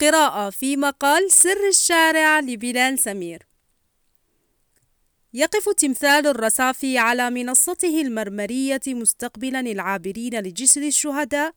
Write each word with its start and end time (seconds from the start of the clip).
قراءة 0.00 0.50
في 0.50 0.76
مقال 0.76 1.32
سر 1.32 1.68
الشارع 1.68 2.40
لبلال 2.40 2.98
سمير. 2.98 3.46
يقف 5.34 5.68
تمثال 5.68 6.26
الرصافي 6.26 6.98
على 6.98 7.30
منصته 7.30 8.00
المرمرية 8.00 8.80
مستقبلا 8.86 9.60
العابرين 9.60 10.40
لجسر 10.40 10.82
الشهداء 10.82 11.54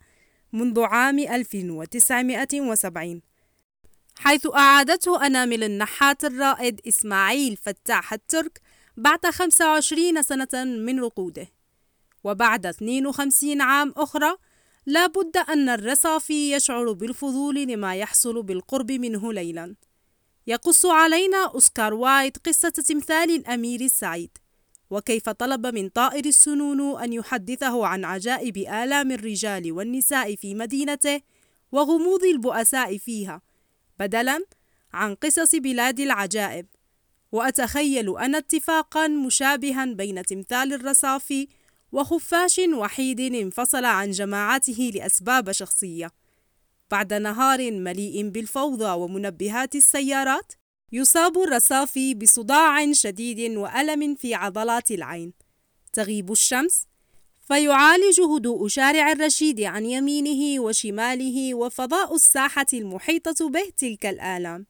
منذ 0.54 0.82
عام 0.82 1.20
1970 1.20 3.22
حيث 4.18 4.48
أعادته 4.56 5.26
أنامل 5.26 5.64
النحات 5.64 6.26
الرائد 6.26 6.82
إسماعيل 6.88 7.58
فتاح 7.58 8.14
الترك 8.14 8.62
بعد 8.98 9.26
25 9.26 10.22
سنة 10.22 10.64
من 10.64 11.00
رقوده. 11.00 11.48
وبعد 12.24 12.66
52 12.66 13.62
عام 13.62 13.94
أخرى 13.98 14.38
لا 14.86 15.08
بد 15.08 15.38
أن 15.38 15.70
الرصافي 15.70 16.52
يشعر 16.52 16.92
بالفضول 16.92 17.56
لما 17.56 17.96
يحصل 17.96 18.44
بالقرب 18.44 18.92
منه 18.92 19.34
ليلا. 19.34 19.76
يقص 20.48 20.86
علينا 20.86 21.46
أوسكار 21.54 21.94
وايت 21.94 22.38
قصة 22.38 22.70
تمثال 22.70 23.36
الأمير 23.36 23.82
السعيد. 23.82 24.38
وكيف 24.90 25.30
طلب 25.30 25.68
من 25.68 25.90
طائر 25.90 26.26
السنون 26.26 27.04
أن 27.04 27.14
يحدثه 27.14 27.86
عن 27.86 28.06
عجائب 28.06 28.58
آلام 28.58 29.12
الرجال 29.12 29.72
والنساء 29.72 30.36
في 30.36 30.56
مدينته 30.56 31.22
وغموض 31.72 32.24
البؤساء 32.24 32.98
فيها 32.98 33.42
بدلا 34.00 34.46
عن 34.94 35.16
قصص 35.16 35.56
بلاد 35.56 36.00
العجائب. 36.00 36.66
وأتخيل 37.32 38.18
أنا 38.18 38.38
اتفاقا 38.38 39.08
مشابها 39.08 39.86
بين 39.86 40.24
تمثال 40.26 40.74
الرصافي 40.74 41.48
وخفاش 41.94 42.62
وحيد 42.74 43.20
انفصل 43.20 43.86
عن 43.86 44.12
جماعته 44.12 44.92
لأسباب 44.96 45.52
شخصية. 45.52 46.12
بعد 46.92 47.14
نهار 47.14 47.72
مليء 47.72 48.30
بالفوضى 48.30 48.92
ومنبهات 48.92 49.76
السيارات 49.76 50.54
يصاب 50.92 51.38
الرصافي 51.38 52.14
بصداع 52.14 52.92
شديد 52.92 53.58
وألم 53.58 54.16
في 54.16 54.34
عضلات 54.34 54.92
العين. 54.92 55.34
تغيب 55.94 56.32
الشمس 56.32 56.88
فيعالج 57.42 58.22
هدوء 58.22 58.68
شارع 58.68 59.12
الرشيد 59.12 59.62
عن 59.62 59.86
يمينه 59.86 60.62
وشماله 60.62 61.54
وفضاء 61.54 62.16
الساحة 62.16 62.66
المحيطة 62.74 63.50
به 63.50 63.72
تلك 63.78 64.06
الآلام. 64.06 64.66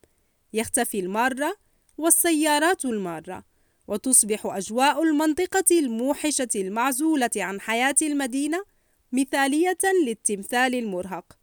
يختفي 0.53 0.99
المارة 0.99 1.55
والسيارات 1.97 2.85
المارة. 2.85 3.52
وتصبح 3.87 4.45
أجواء 4.45 5.03
المنطقة 5.03 5.79
الموحشة 5.79 6.47
المعزولة 6.55 7.29
عن 7.35 7.61
حياة 7.61 7.95
المدينة 8.01 8.63
مثالية 9.11 9.77
للتمثال 10.05 10.75
المرهق. 10.75 11.37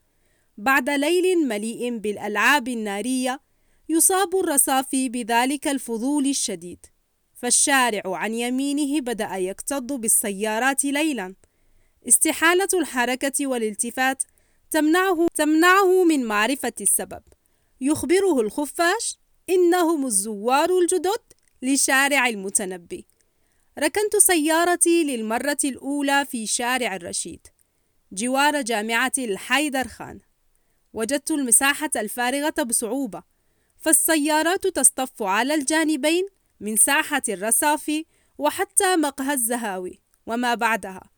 بعد 0.58 0.90
ليل 0.90 1.48
مليء 1.48 1.98
بالألعاب 1.98 2.68
النارية 2.68 3.40
يصاب 3.88 4.36
الرصافي 4.36 5.08
بذلك 5.08 5.68
الفضول 5.68 6.26
الشديد. 6.26 6.86
فالشارع 7.34 8.02
عن 8.06 8.34
يمينه 8.34 9.00
بدأ 9.00 9.36
يكتظ 9.36 9.92
بالسيارات 9.92 10.84
ليلا. 10.84 11.34
استحالة 12.08 12.68
الحركة 12.74 13.46
والالتفات 13.46 14.22
تمنعه 14.70 15.26
تمنعه 15.34 16.04
من 16.04 16.24
معرفة 16.24 16.72
السبب. 16.80 17.22
يخبره 17.80 18.40
الخفاش 18.40 19.18
إنهم 19.50 20.06
الزوار 20.06 20.78
الجدد 20.78 21.22
لشارع 21.62 22.28
المتنبي. 22.28 23.06
ركنت 23.78 24.16
سيارتي 24.16 25.04
للمرة 25.04 25.58
الأولى 25.64 26.26
في 26.30 26.46
شارع 26.46 26.96
الرشيد 26.96 27.46
جوار 28.12 28.62
جامعة 28.62 29.12
الحيدر 29.18 29.88
خان. 29.88 30.20
وجدت 30.92 31.30
المساحة 31.30 31.90
الفارغة 31.96 32.62
بصعوبة 32.62 33.22
فالسيارات 33.78 34.66
تصطف 34.66 35.22
على 35.22 35.54
الجانبين 35.54 36.26
من 36.60 36.76
ساحة 36.76 37.22
الرصاف 37.28 38.02
وحتى 38.38 38.96
مقهى 38.96 39.32
الزهاوي 39.32 40.00
وما 40.26 40.54
بعدها. 40.54 41.10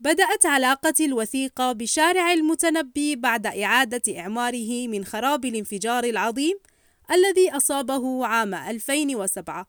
بدأت 0.00 0.46
علاقتي 0.46 1.04
الوثيقة 1.04 1.72
بشارع 1.72 2.32
المتنبي 2.32 3.16
بعد 3.16 3.46
إعادة 3.46 4.18
إعماره 4.18 4.88
من 4.88 5.04
خراب 5.04 5.44
الانفجار 5.44 6.04
العظيم 6.04 6.58
الذي 7.10 7.50
أصابه 7.50 8.26
عام 8.26 8.54
2007 8.54 9.66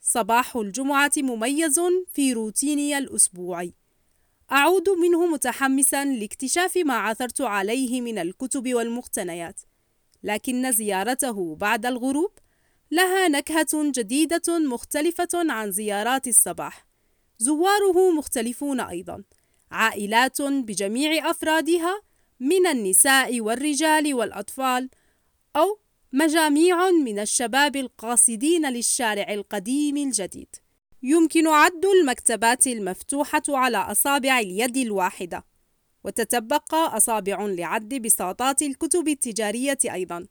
صباح 0.00 0.56
الجمعة 0.56 1.12
مميز 1.16 1.80
في 2.12 2.32
روتيني 2.32 2.98
الأسبوعي 2.98 3.74
أعود 4.52 4.88
منه 4.88 5.26
متحمسا 5.26 6.04
لاكتشاف 6.04 6.76
ما 6.76 6.94
عثرت 6.94 7.40
عليه 7.40 8.00
من 8.00 8.18
الكتب 8.18 8.74
والمقتنيات. 8.74 9.60
لكن 10.22 10.72
زيارته 10.72 11.56
بعد 11.56 11.86
الغروب 11.86 12.30
لها 12.90 13.28
نكهة 13.28 13.68
جديدة 13.74 14.58
مختلفة 14.58 15.28
عن 15.34 15.72
زيارات 15.72 16.28
الصباح. 16.28 16.86
زواره 17.38 18.10
مختلفون 18.10 18.80
أيضا. 18.80 19.22
عائلات 19.70 20.42
بجميع 20.42 21.30
أفرادها 21.30 22.02
من 22.40 22.66
النساء 22.66 23.40
والرجال 23.40 24.14
والأطفال 24.14 24.90
أو 25.56 25.78
مجاميع 26.12 26.90
من 26.90 27.18
الشباب 27.18 27.76
القاصدين 27.76 28.72
للشارع 28.72 29.32
القديم 29.34 29.96
الجديد. 29.96 30.56
يمكن 31.02 31.46
عد 31.46 31.84
المكتبات 31.84 32.66
المفتوحة 32.66 33.42
على 33.48 33.76
أصابع 33.76 34.38
اليد 34.38 34.76
الواحدة 34.76 35.44
وتتبقى 36.04 36.96
أصابع 36.96 37.46
لعد 37.46 37.94
بساطات 37.94 38.62
الكتب 38.62 39.08
التجارية 39.08 39.78
أيضا. 39.84 40.26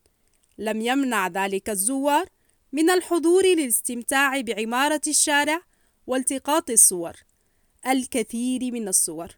لم 0.57 0.81
يمنع 0.81 1.27
ذلك 1.27 1.69
الزوار 1.69 2.29
من 2.71 2.89
الحضور 2.89 3.45
للاستمتاع 3.45 4.41
بعمارة 4.41 5.01
الشارع 5.07 5.61
والتقاط 6.07 6.69
الصور 6.69 7.13
الكثير 7.87 8.71
من 8.71 8.87
الصور. 8.87 9.37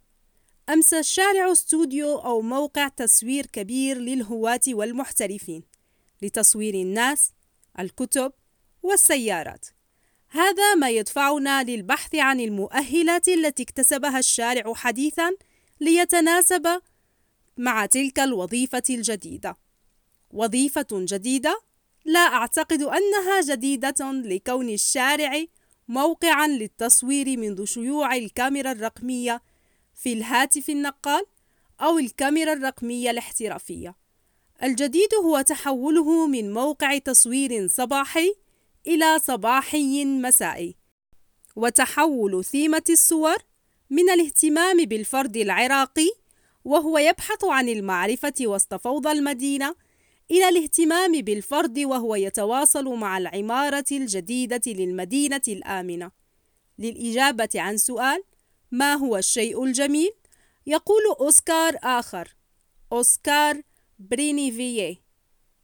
أمس 0.69 0.93
الشارع 0.93 1.51
استوديو 1.51 2.15
أو 2.15 2.41
موقع 2.41 2.87
تصوير 2.87 3.45
كبير 3.45 3.97
للهواة 3.97 4.61
والمحترفين. 4.67 5.70
لتصوير 6.21 6.73
الناس 6.73 7.31
الكتب 7.79 8.33
والسيارات. 8.83 9.65
هذا 10.29 10.75
ما 10.75 10.89
يدفعنا 10.89 11.63
للبحث 11.63 12.15
عن 12.15 12.39
المؤهلات 12.39 13.27
التي 13.27 13.63
اكتسبها 13.63 14.19
الشارع 14.19 14.73
حديثا 14.73 15.31
ليتناسب 15.79 16.81
مع 17.57 17.85
تلك 17.85 18.19
الوظيفة 18.19 18.83
الجديدة. 18.89 19.57
وظيفة 20.31 20.87
جديدة 20.91 21.61
لا 22.05 22.19
أعتقد 22.19 22.81
أنها 22.81 23.41
جديدة 23.41 24.11
لكون 24.11 24.69
الشارع 24.69 25.45
موقعا 25.87 26.47
للتصوير 26.47 27.37
منذ 27.37 27.65
شيوع 27.65 28.15
الكاميرا 28.15 28.71
الرقمية 28.71 29.41
في 29.95 30.13
الهاتف 30.13 30.69
النقال 30.69 31.25
أو 31.81 31.99
الكاميرا 31.99 32.53
الرقمية 32.53 33.11
الاحترافية. 33.11 34.00
الجديد 34.63 35.13
هو 35.23 35.41
تحوله 35.41 36.27
من 36.27 36.53
موقع 36.53 36.97
تصوير 36.97 37.67
صباحي 37.67 38.35
إلى 38.87 39.19
صباحي 39.19 40.05
مسائي. 40.05 40.75
وتحول 41.55 42.45
ثيمة 42.45 42.83
الصور 42.89 43.37
من 43.89 44.09
الاهتمام 44.09 44.85
بالفرد 44.85 45.37
العراقي 45.37 46.09
وهو 46.65 46.97
يبحث 46.97 47.43
عن 47.43 47.69
المعرفة 47.69 48.33
وسط 48.41 48.73
فوضى 48.73 49.11
المدينة 49.11 49.75
إلى 50.31 50.49
الاهتمام 50.49 51.11
بالفرد 51.11 51.79
وهو 51.79 52.15
يتواصل 52.15 52.85
مع 52.85 53.17
العمارة 53.17 53.85
الجديدة 53.91 54.61
للمدينة 54.67 55.41
الآمنة. 55.47 56.11
للإجابة 56.79 57.49
عن 57.55 57.77
سؤال 57.77 58.23
ما 58.71 58.93
هو 58.93 59.17
الشيء 59.17 59.63
الجميل؟ 59.63 60.11
يقول 60.67 61.01
أوسكار 61.19 61.77
آخر. 61.83 62.35
أوسكار 62.91 63.61
برينيفييه 64.09 65.01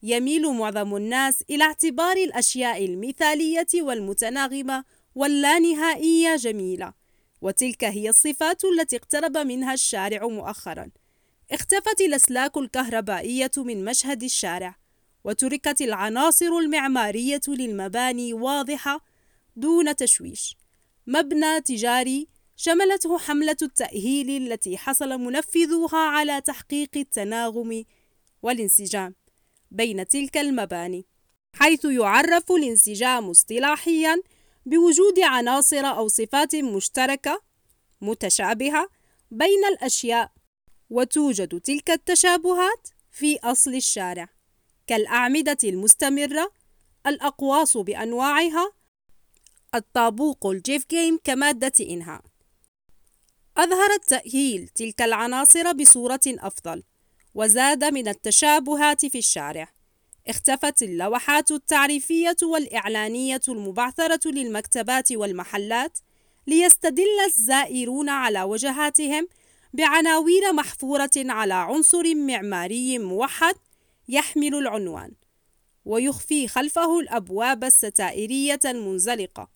يميل 0.03 0.53
معظم 0.53 0.95
الناس 0.95 1.43
إلى 1.49 1.63
اعتبار 1.63 2.17
الأشياء 2.17 2.85
المثالية 2.85 3.67
والمتناغمة 3.75 4.83
واللانهائية 5.15 6.35
جميلة 6.35 6.93
وتلك 7.41 7.83
هي 7.83 8.09
الصفات 8.09 8.61
التي 8.65 8.95
اقترب 8.95 9.37
منها 9.37 9.73
الشارع 9.73 10.27
مؤخرا. 10.27 10.89
اختفت 11.51 12.01
الأسلاك 12.01 12.57
الكهربائية 12.57 13.51
من 13.57 13.85
مشهد 13.85 14.23
الشارع 14.23 14.75
وتركت 15.23 15.81
العناصر 15.81 16.57
المعمارية 16.57 17.41
للمباني 17.47 18.33
واضحة 18.33 19.01
دون 19.55 19.95
تشويش. 19.95 20.57
مبنى 21.07 21.61
تجاري 21.61 22.27
شملته 22.55 23.17
حملة 23.17 23.57
التأهيل 23.61 24.51
التي 24.51 24.77
حصل 24.77 25.09
منفذوها 25.09 25.97
على 25.97 26.41
تحقيق 26.41 26.89
التناغم 26.95 27.83
والانسجام 28.41 29.15
بين 29.71 30.07
تلك 30.07 30.37
المباني 30.37 31.05
حيث 31.55 31.85
يعرف 31.85 32.51
الانسجام 32.51 33.29
اصطلاحيا 33.29 34.21
بوجود 34.65 35.19
عناصر 35.19 35.85
أو 35.85 36.07
صفات 36.07 36.55
مشتركة 36.55 37.41
متشابهة 38.01 38.89
بين 39.31 39.65
الأشياء 39.71 40.31
وتوجد 40.89 41.59
تلك 41.61 41.89
التشابهات 41.89 42.87
في 43.11 43.39
أصل 43.43 43.75
الشارع 43.75 44.29
كالأعمدة 44.87 45.57
المستمرة 45.63 46.51
الأقواس 47.07 47.77
بأنواعها 47.77 48.73
الطابوق 49.75 50.45
الجيف 50.47 50.85
جيم 50.89 51.19
كمادة 51.23 51.71
إنهاء. 51.79 52.21
أظهر 53.57 53.91
التأهيل 53.91 54.67
تلك 54.67 55.01
العناصر 55.01 55.71
بصورة 55.71 56.19
أفضل 56.27 56.83
وزاد 57.37 57.83
من 57.83 58.07
التشابهات 58.07 59.05
في 59.05 59.17
الشارع. 59.17 59.69
اختفت 60.27 60.83
اللوحات 60.83 61.51
التعريفية 61.51 62.35
والإعلانية 62.43 63.41
المبعثرة 63.47 64.19
للمكتبات 64.25 65.11
والمحلات 65.11 65.97
ليستدل 66.47 67.19
الزائرون 67.25 68.09
على 68.09 68.43
وجهاتهم 68.43 69.27
بعناوين 69.73 70.55
محفورة 70.55 71.11
على 71.17 71.53
عنصر 71.53 72.15
معماري 72.15 72.99
موحد 72.99 73.55
يحمل 74.09 74.55
العنوان 74.55 75.11
ويخفي 75.85 76.47
خلفه 76.47 76.99
الأبواب 76.99 77.63
الستائرية 77.63 78.59
المنزلقة 78.65 79.49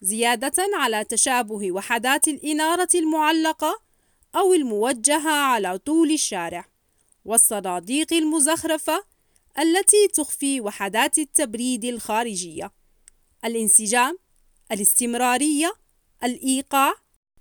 زيادة 0.00 0.70
على 0.74 1.04
تشابه 1.04 1.72
وحدات 1.72 2.28
الإنارة 2.28 2.88
المعلقة 2.94 3.80
أو 4.34 4.54
الموجهة 4.54 5.30
على 5.30 5.78
طول 5.78 6.10
الشارع. 6.10 6.71
والصناديق 7.24 8.12
المزخرفة 8.12 9.04
التي 9.58 10.08
تخفي 10.08 10.60
وحدات 10.60 11.18
التبريد 11.18 11.84
الخارجية. 11.84 12.72
الانسجام 13.44 14.18
الاستمرارية 14.72 15.72
الإيقاع 16.24 16.94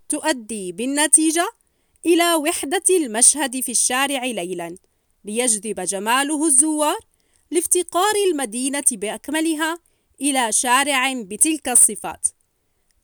تؤدي 0.09 0.71
بالنتيجة 0.71 1.51
إلى 2.05 2.35
وحدة 2.35 2.83
المشهد 2.89 3.59
في 3.59 3.71
الشارع 3.71 4.25
ليلاً 4.25 4.77
ليجذب 5.25 5.79
جماله 5.79 6.45
الزوار 6.45 6.99
لافتقار 7.51 8.13
المدينة 8.29 8.83
بأكملها 8.91 9.79
إلى 10.21 10.51
شارع 10.51 11.13
بتلك 11.13 11.69
الصفات. 11.69 12.27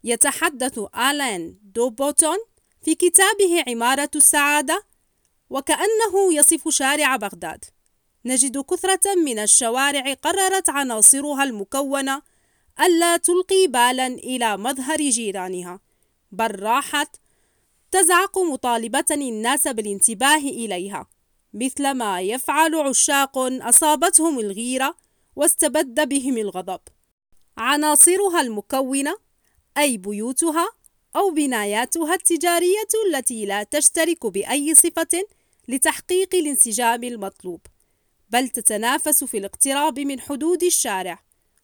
يتحدث 0.03 0.79
آلان 0.79 1.57
دوبوتون 1.63 2.37
في 2.85 2.95
كتابه 2.95 3.63
عمارة 3.67 4.09
السعادة 4.15 4.83
وكأنه 5.49 6.33
يصف 6.33 6.69
شارع 6.69 7.15
بغداد. 7.15 7.65
نجد 8.25 8.57
كثرة 8.57 9.15
من 9.25 9.39
الشوارع 9.39 10.13
قررت 10.13 10.69
عناصرها 10.69 11.43
المكونة 11.43 12.21
ألا 12.79 13.17
تلقي 13.17 13.67
بالا 13.67 14.07
إلى 14.07 14.57
مظهر 14.57 14.97
جيرانها 14.97 15.79
بل 16.31 16.59
راحت 16.59 17.15
تزعق 17.91 18.39
مطالبة 18.39 19.05
الناس 19.11 19.67
بالانتباه 19.67 20.37
إليها 20.37 21.07
مثل 21.53 21.91
ما 21.91 22.21
يفعل 22.21 22.75
عشاق 22.75 23.37
أصابتهم 23.37 24.39
الغيرة 24.39 24.95
واستبد 25.35 26.09
بهم 26.09 26.37
الغضب. 26.37 26.79
عناصرها 27.57 28.41
المكونة 28.41 29.17
أي 29.77 29.97
بيوتها 29.97 30.67
أو 31.15 31.29
بناياتها 31.31 32.13
التجارية 32.13 32.87
التي 33.07 33.45
لا 33.45 33.63
تشترك 33.63 34.25
بأي 34.25 34.75
صفة 34.75 35.23
لتحقيق 35.67 36.35
الانسجام 36.35 37.03
المطلوب 37.03 37.61
بل 38.29 38.49
تتنافس 38.49 39.23
في 39.23 39.37
الاقتراب 39.37 39.99
من 39.99 40.19
حدود 40.19 40.63
الشارع 40.63 41.19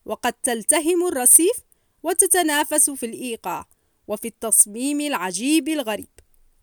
وقد 0.05 0.33
تلتهم 0.33 1.07
الرصيف 1.07 1.57
وتتنافس 2.03 2.89
في 2.89 3.05
الإيقاع 3.05 3.67
وفي 4.07 4.27
التصميم 4.27 5.01
العجيب 5.01 5.69
الغريب 5.69 6.09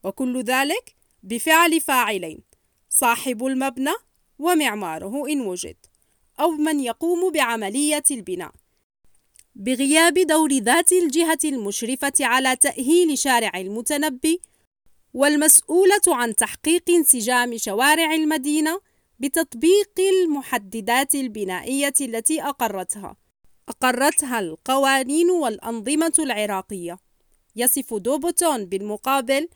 وكل 0.04 0.42
ذلك 0.42 0.94
بفعل 1.22 1.80
فاعلين 1.80 2.42
صاحب 2.88 3.46
المبنى 3.46 3.94
ومعماره 4.38 5.28
إن 5.28 5.40
وجد 5.40 5.76
أو 6.40 6.50
من 6.50 6.80
يقوم 6.80 7.32
بعملية 7.32 8.02
البناء. 8.10 8.52
بغياب 9.54 10.14
دور 10.14 10.52
ذات 10.52 10.92
الجهة 10.92 11.38
المشرفة 11.44 12.12
على 12.20 12.56
تأهيل 12.56 13.18
شارع 13.18 13.52
المتنبي 13.54 14.40
والمسؤولة 15.14 16.00
عن 16.08 16.36
تحقيق 16.36 16.90
انسجام 16.90 17.56
شوارع 17.56 18.14
المدينة 18.14 18.80
بتطبيق 19.20 19.90
المحددات 19.98 21.14
البنائية 21.14 21.92
التي 22.00 22.42
أقرتها. 22.42 23.16
أقرتها 23.68 24.40
القوانين 24.40 25.30
والأنظمة 25.30 26.12
العراقية. 26.18 26.98
يصف 27.56 27.94
دوبوتون 27.94 28.64
بالمقابل 28.64 29.48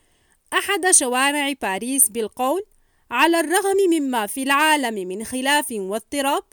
أحد 0.53 0.91
شوارع 0.91 1.53
باريس 1.61 2.09
بالقول 2.09 2.63
على 3.11 3.39
الرغم 3.39 3.77
مما 3.91 4.25
في 4.27 4.43
العالم 4.43 5.07
من 5.07 5.23
خلاف 5.23 5.71
واضطراب 5.71 6.43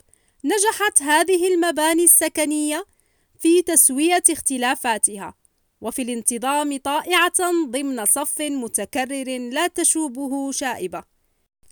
نجحت 0.43 1.01
هذه 1.01 1.53
المباني 1.53 2.03
السكنية 2.03 2.85
في 3.39 3.61
تسوية 3.61 4.23
اختلافاتها. 4.29 5.33
وفي 5.83 6.01
الانتظام 6.01 6.77
طائعة 6.77 7.51
ضمن 7.69 8.05
صف 8.05 8.41
متكرر 8.41 9.49
لا 9.51 9.67
تشوبه 9.67 10.51
شائبة 10.51 11.03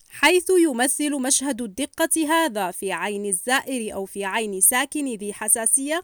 حيث 0.10 0.50
يمثل 0.50 1.12
مشهد 1.16 1.62
الدقة 1.62 2.28
هذا 2.30 2.72
في 2.72 2.92
عين 2.92 3.26
الزائر 3.26 3.94
أو 3.94 4.06
في 4.06 4.26
عين 4.26 4.62
ساكن 4.62 5.06
ذي 5.06 5.34
حساسية 5.34 6.04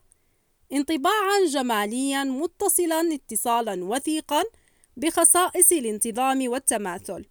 انطباعا 0.74 1.45
جماليا 1.50 2.24
متصلا 2.24 3.13
اتصالا 3.13 3.86
وثيقا 3.86 4.44
بخصائص 4.98 5.71
الانتظام 5.71 6.50
والتماثل. 6.50 7.25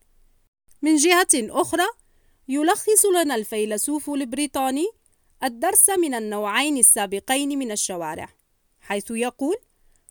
من 0.82 0.96
جهة 0.96 1.28
أخرى 1.34 1.87
يلخص 2.49 3.06
لنا 3.06 3.34
الفيلسوف 3.34 4.11
البريطاني 4.11 4.87
الدرس 5.44 5.90
من 5.90 6.14
النوعين 6.14 6.76
السابقين 6.76 7.58
من 7.58 7.73
الشوارع 7.73 8.28
حيث 8.81 9.11
يقول 9.11 9.56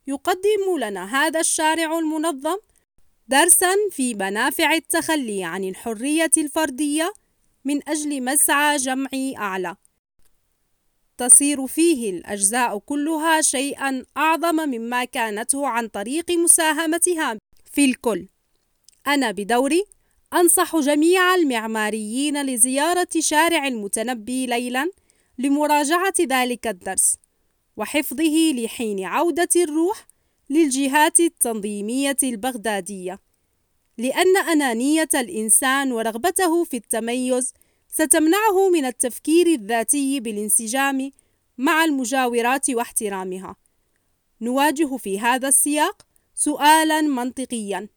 يقدم 0.08 0.78
لنا 0.80 1.16
هذا 1.16 1.40
الشارع 1.40 2.00
المنظم 2.00 2.58
درسا 3.28 3.74
في 3.92 4.14
منافع 4.14 4.74
التخلي 4.74 5.44
عن 5.44 5.64
الحرية 5.64 6.32
الفردية 6.38 7.14
من 7.66 7.90
أجل 7.90 8.24
مسعى 8.24 8.78
جمعي 8.78 9.38
أعلى. 9.38 9.76
تصير 11.18 11.68
فيه 11.68 12.10
الأجزاء 12.10 12.78
كلها 12.80 13.42
شيئا 13.42 14.06
أعظم 14.18 14.56
مما 14.56 15.06
كانته 15.06 15.68
عن 15.68 15.88
طريق 15.88 16.32
مساهمتها 16.32 17.38
في 17.72 17.86
الكل. 17.86 18.28
أنا 19.08 19.32
بدوري 19.32 19.84
أنصح 20.34 20.76
جميع 20.76 21.36
المعماريين 21.36 22.46
لزيارة 22.46 23.08
شارع 23.20 23.68
المتنبي 23.68 24.46
ليلا 24.46 24.90
لمراجعة 25.38 26.14
ذلك 26.22 26.68
الدرس. 26.68 27.16
وحفظه 27.78 28.52
لحين 28.54 29.04
عودة 29.06 29.50
الروح 29.56 30.08
للجهات 30.50 31.20
التنظيمية 31.20 32.18
البغدادية 32.24 33.20
لأن 33.98 34.38
أنانية 34.38 35.10
الإنسان 35.16 35.92
ورغبته 35.92 36.64
في 36.64 36.78
التميز 36.78 37.54
ستمنعه 37.88 38.70
من 38.70 38.86
التفكير 38.86 39.48
الذاتي 39.48 40.20
بالانسجام 40.20 41.12
مع 41.58 41.86
المجاورات 41.86 42.70
واحترامها. 42.70 43.56
نواجه 44.42 44.98
في 44.98 45.20
هذا 45.20 45.48
السياق 45.48 46.02
سؤالا 46.36 47.02
منطقيا. 47.02 47.88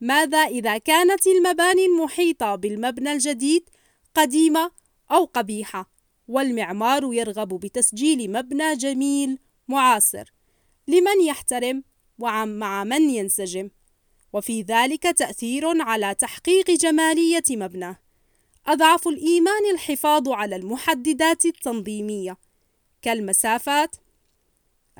ماذا 0.00 0.38
إذا 0.38 0.78
كانت 0.78 1.26
المباني 1.26 1.86
المحيطة 1.86 2.54
بالمبنى 2.54 3.12
الجديد 3.12 3.68
قديمة 4.14 4.70
أو 5.10 5.24
قبيحة؟ 5.24 5.93
والمعمار 6.28 7.14
يرغب 7.14 7.48
بتسجيل 7.48 8.32
مبنى 8.32 8.76
جميل 8.76 9.38
معاصر 9.68 10.32
لمن 10.88 11.22
يحترم 11.26 11.84
ومع 12.18 12.84
من 12.84 13.10
ينسجم. 13.10 13.70
وفي 14.32 14.62
ذلك 14.62 15.02
تأثير 15.02 15.82
على 15.82 16.14
تحقيق 16.14 16.70
جمالية 16.70 17.42
مبناه 17.50 17.96
أضعف 18.66 19.08
الإيمان 19.08 19.70
الحفاظ 19.74 20.28
على 20.28 20.56
المحددات 20.56 21.44
التنظيمية. 21.44 22.36
كالمسافات. 23.02 23.96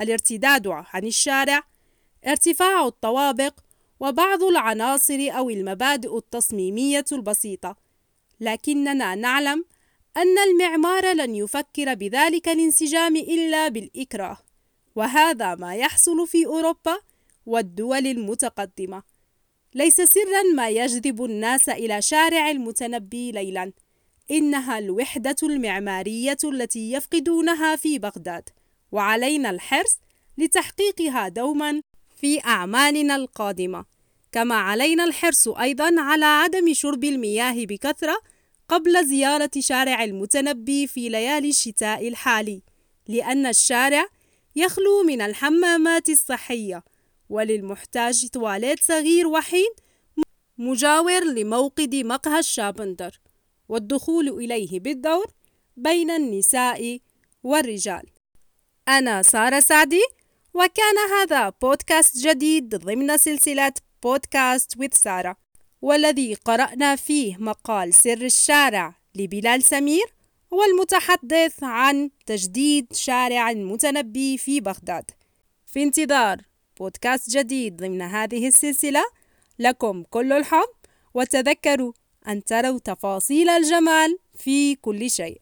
الارتداد 0.01 0.67
عن 0.67 1.05
الشارع. 1.05 1.63
ارتفاع 2.27 2.87
الطوابق. 2.87 3.61
وبعض 4.01 4.43
العناصر 4.43 5.19
أو 5.31 5.51
المبادئ 5.51 6.19
التصميمية 6.19 7.05
البسيطة. 7.13 7.77
لكننا 8.41 9.15
نعلم 9.15 9.65
أن 10.17 10.39
المعمار 10.39 11.13
لن 11.13 11.35
يفكر 11.35 11.95
بذلك 11.95 12.49
الانسجام 12.49 13.17
إلا 13.17 13.69
بالإكراه 13.69 14.39
وهذا 14.97 15.55
ما 15.55 15.75
يحصل 15.75 16.27
في 16.27 16.47
أوروبا 16.47 16.99
والدول 17.47 18.07
المتقدمة. 18.07 19.03
ليس 19.75 20.01
سرا 20.01 20.43
ما 20.55 20.69
يجذب 20.69 21.25
الناس 21.25 21.69
إلى 21.69 22.03
شارع 22.03 22.51
المتنبي 22.51 23.33
ليلا 23.33 23.73
إنها 24.31 24.79
الوحدة 24.79 25.37
المعمارية 25.43 26.39
التي 26.45 26.93
يفقدونها 26.93 27.77
في 27.77 27.99
بغداد 27.99 28.49
وعلينا 28.93 29.51
الحرص 29.51 29.99
لتحقيقها 30.39 31.29
دوما 31.29 31.83
في 32.17 32.41
أعمالنا 32.45 33.17
القادمة. 33.17 33.85
كما 34.33 34.55
علينا 34.55 35.05
الحرص 35.05 35.49
أيضا 35.49 36.01
على 36.01 36.25
عدم 36.25 36.73
شرب 36.73 37.05
المياه 37.05 37.65
بكثرة 37.65 38.34
قبل 38.69 39.07
زيارة 39.07 39.51
شارع 39.59 40.05
المتنبي 40.05 40.87
في 40.87 41.09
ليالي 41.09 41.49
الشتاء 41.49 42.09
الحالي 42.09 42.63
لأن 43.09 43.47
الشارع 43.47 44.07
يخلو 44.57 45.03
من 45.03 45.21
الحمامات 45.21 46.09
الصحية 46.09 46.85
وللمحتاج 47.29 48.29
تواليت 48.29 48.83
صغير 48.83 49.27
وحيد 49.27 49.73
مجاور 50.59 51.25
لموقد 51.25 51.95
مقهى 51.95 52.39
الشابندر 52.39 53.21
والدخول 53.69 54.29
إليه 54.29 54.81
بالدور 54.81 55.27
بين 55.77 56.11
النساء 56.11 56.99
والرجال. 57.43 58.03
أنا 58.89 59.23
سارة 59.23 59.61
سعدي 59.61 60.03
وكان 60.55 60.99
هذا 61.13 61.49
بودكاست 61.49 62.27
جديد 62.27 62.75
ضمن 62.75 63.17
سلسلة 63.17 63.73
بودكاست 64.03 64.75
with 64.75 64.95
سارة 64.95 65.44
والذي 65.85 66.35
قرأنا 66.35 66.97
فيه 66.97 67.37
مقال 67.37 67.95
سر 67.95 68.23
الشارع 68.25 68.95
لبلال 69.15 69.63
سمير 69.63 70.05
والمتحدث 70.51 71.63
عن 71.63 72.11
تجديد 72.27 72.93
شارع 72.93 73.51
المتنبي 73.51 74.39
في 74.39 74.61
بغداد. 74.61 75.11
في 75.67 75.83
انتظار 75.83 76.41
بودكاست 76.81 77.31
جديد 77.31 77.77
ضمن 77.77 78.03
هذه 78.03 78.49
السلسلة 78.49 79.05
لكم 79.59 80.03
كل 80.11 80.33
الحب 80.33 80.75
وتذكروا 81.15 81.93
أن 82.29 82.45
تروا 82.45 82.79
تفاصيل 82.79 83.49
الجمال 83.49 84.19
في 84.35 84.75
كل 84.75 85.11
شيء. 85.11 85.41